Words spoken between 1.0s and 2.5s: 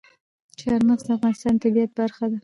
د افغانستان د طبیعت برخه ده.